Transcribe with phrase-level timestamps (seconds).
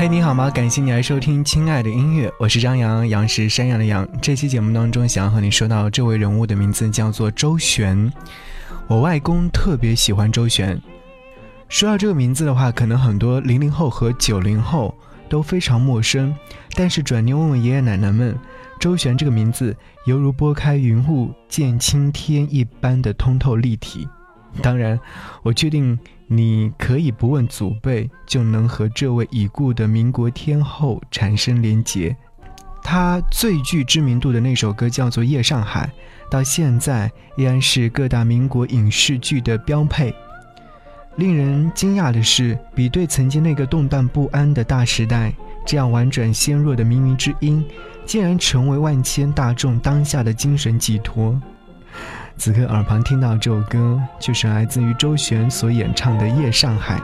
[0.00, 0.48] 嘿，你好吗？
[0.48, 4.08] 感谢你来收听《亲爱的音乐》，我是张扬，杨是山羊的羊。
[4.22, 8.10] 这期节目当中，想要和你说到这位人物的名字叫做周璇。
[8.86, 10.80] 我外公特别喜欢周璇。
[11.68, 14.94] 说到这个名字的话，可能很多零零后和九零后
[15.28, 16.34] 都非常陌生。
[16.74, 18.34] 但是转念问问爷爷奶奶们，
[18.78, 24.08] 周璇这个名字犹如拨开云雾见青天一般的通透立体。
[24.62, 24.98] 当然，
[25.42, 32.16] 我确定你可以不问祖辈就能和这位已故的民国天后产生连结。
[32.82, 35.90] 她最具知名度的那首歌叫做《夜上海》，
[36.30, 40.14] 到现在依然是各大民国影视剧的标配。
[41.16, 45.32] 令人惊讶的是，比对曾经那个动荡不安的大时代，
[45.66, 47.62] 这样婉转纤弱的靡靡之音，
[48.06, 51.38] 竟然成为万千大众当下的精神寄托。
[52.40, 56.98] 此刻耳旁听到这首歌，就是来自于周璇所演唱的《夜上海》。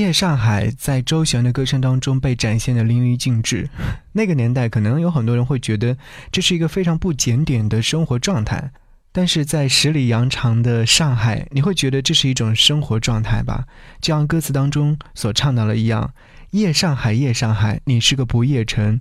[0.00, 3.68] 夜上海在周璇的歌声当中被展现的淋漓尽致。
[4.12, 5.96] 那个年代，可能有很多人会觉得
[6.32, 8.72] 这是一个非常不检点的生活状态，
[9.12, 13.64] 但是在十里洋场的上海，你会觉得这是一种生活状态吧？
[14.00, 16.12] 就像歌词当中所唱到的一样
[16.52, 19.00] ：“夜上海，夜上海，你是个不夜城。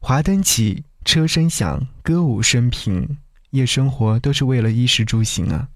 [0.00, 3.18] 华灯起，车声响，歌舞升平，
[3.50, 5.68] 夜生活都是为了衣食住行啊。”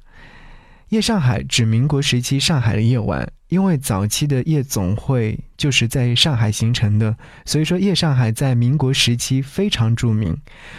[0.89, 10.35] 夜上海指民国时期上海的夜晚，因为早期的夜总会就是在上海形成的，所以说夜上海在民国时期非常著名。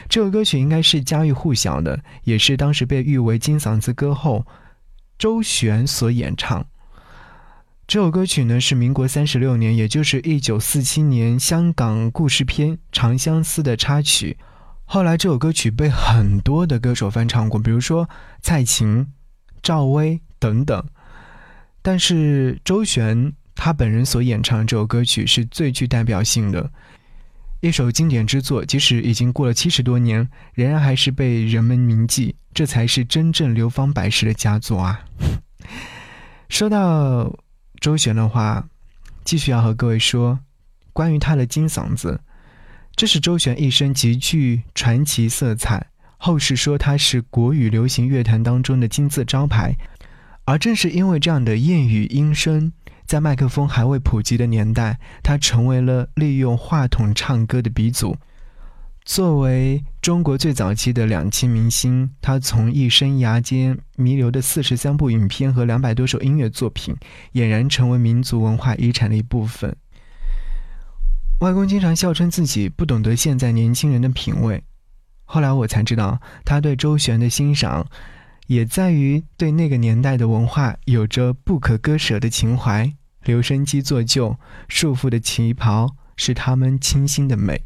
[0.07, 4.47] 这首歌曲应该是家喻户晓的，也是当时被誉为金嗓子歌后
[5.19, 6.65] 周璇所演唱。
[7.85, 14.37] 这首歌曲呢是民国三十六年，也就是一九四七年香港故事片《长相思》的插曲。
[14.85, 18.09] 后来这首歌曲被很多的歌手翻唱过，比如说
[18.41, 19.05] 蔡琴。
[19.61, 20.83] 赵薇等等，
[21.81, 26.71] 但是周璇她本人所演唱这首歌曲是最具代表性的，
[27.61, 28.63] 一首经典之作。
[28.63, 35.05] 即使已经过了七十多年，仍然还是被人们铭记，这才是真正流芳百世的佳作啊！
[36.47, 37.37] 说到
[37.79, 38.67] 周璇的话，
[39.23, 40.39] 继续要和各位说
[40.93, 42.21] 关于她的金嗓子，
[42.95, 45.88] 这是周璇一生极具传奇色彩。
[46.21, 49.77] 后世说他是国语流行乐坛当中的金字招牌，
[50.43, 52.73] 而正是因为这样的燕语音声，
[53.05, 58.17] 在麦克风还未普及的年代，他成为了利用话筒唱歌的鼻祖。
[59.05, 66.93] 作为中国最早期的两栖明星，他从艺生涯间弥留的四十三部影片和两百多首音乐作品，
[67.31, 69.73] 俨然成为民族文化遗产的一部分。
[71.39, 74.61] 外公经常笑称自己不懂得现在年轻人的品味。
[75.31, 77.85] 后来我才知道，他对周璇的欣赏，
[78.47, 82.91] 也在于对那个年代的文化有着不可割舍的情怀。
[83.25, 87.61] 留声机做旧，束缚的旗袍是他们清新的美，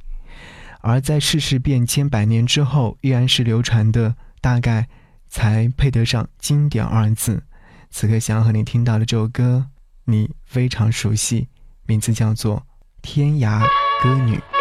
[0.82, 4.90] 而在世事变迁百年之后，依然是流传的，大概
[5.30, 7.44] 才配得上经典二字。
[7.90, 9.68] 此刻想要和你听到的这首歌，
[10.04, 11.48] 你非常熟悉，
[11.86, 12.58] 名字叫做
[13.02, 13.62] 《天涯
[14.04, 14.36] 歌女》。《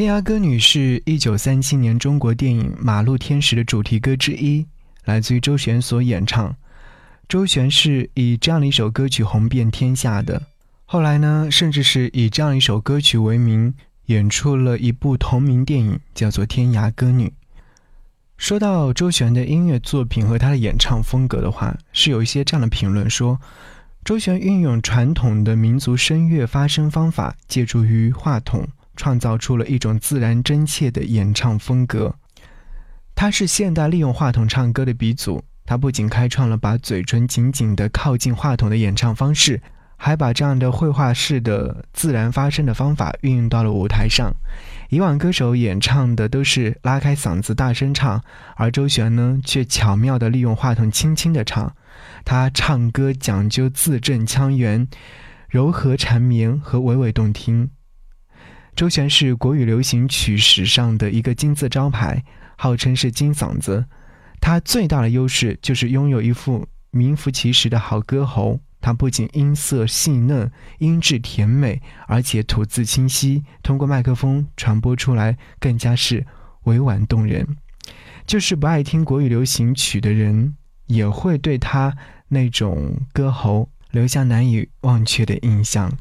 [0.00, 4.66] 天涯歌女》是一九三七年中国电影《马路天使》的主题歌之一，
[5.04, 6.56] 来自于周璇所演唱。
[7.28, 10.40] 周璇是以这样的一首歌曲红遍天下的，
[10.86, 13.74] 后来呢，甚至是以这样一首歌曲为名，
[14.06, 17.28] 演出了一部同名电影，叫做《天涯歌女》。
[18.38, 23.38] 说到周璇的音乐作品和她的演唱风格的话，是有一些这样的评论说，
[24.02, 28.66] 周璇运用传统的民族声乐发声方法，借助于话筒。
[29.00, 32.14] 创造出了一种自然真切的演唱风格，
[33.14, 35.42] 他是现代利用话筒唱歌的鼻祖。
[35.64, 39.62] 他不仅开创了把嘴唇紧紧地靠近话筒的演唱方式，
[39.96, 44.30] 还把这样的绘画式的自然发声的方法运用到了舞台上。
[44.90, 48.22] 以往歌手演唱的都是拉开嗓子大声唱，
[48.56, 51.74] 而周璇呢，却巧妙地利用话筒轻轻地唱。
[52.22, 54.86] 他唱歌讲究字正腔圆、
[55.48, 57.70] 柔和缠绵和娓娓动听。
[58.74, 62.24] 周璇是国语流行曲史上的一个金字招牌，
[62.56, 63.84] 号称是金嗓子。
[64.40, 68.60] 他最大的优势就是拥有一副名副其实的好歌喉。
[68.80, 76.26] 他不仅音色细嫩、音质甜美，而且吐字清晰，通过麦克风传播出来更加是
[76.62, 77.58] 委婉动人。
[78.26, 80.56] 就是不爱听国语流行曲的人，
[80.86, 81.94] 也会对他
[82.28, 85.92] 那种歌喉留下难以忘却的印象。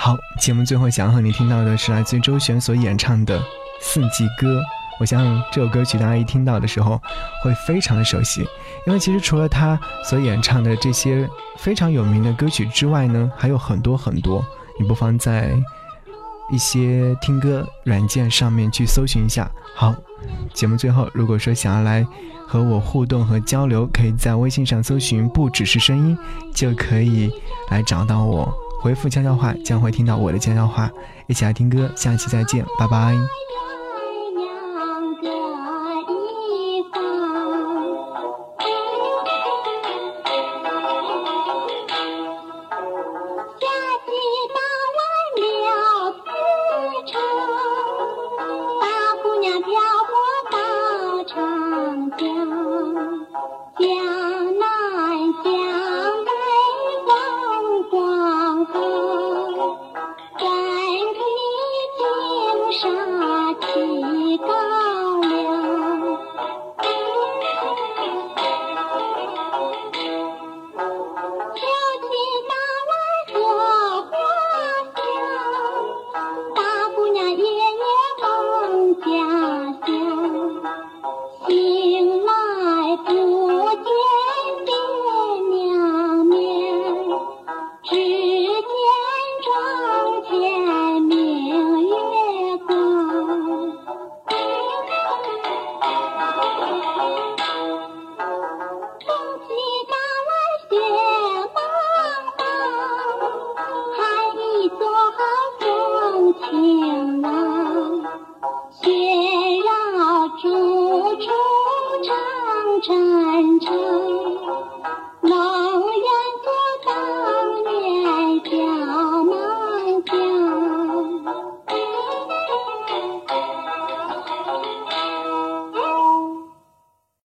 [0.00, 3.36] 好，节目最后想要和你听到的是来自于周璇所演唱的
[3.80, 4.60] 《四季歌》。
[5.00, 7.02] 我相信这首歌曲大家一听到的时候
[7.42, 8.42] 会非常的熟悉，
[8.86, 11.28] 因为其实除了他所演唱的这些
[11.58, 14.40] 非常有名的歌曲之外呢，还有很多很多。
[14.78, 15.60] 你不妨在
[16.52, 19.50] 一些听歌软件上面去搜寻一下。
[19.74, 19.92] 好，
[20.54, 22.06] 节目最后，如果说想要来
[22.46, 26.16] 和我互动和交流，可以在微信上搜寻“不只是声音”，
[26.54, 27.28] 就可以
[27.68, 28.48] 来找到我。
[28.80, 30.90] 回复悄悄话，将会听到我的悄悄话。
[31.26, 33.14] 一起来听歌，下期再见，拜拜。